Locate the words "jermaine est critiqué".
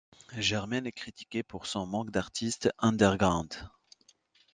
0.35-1.43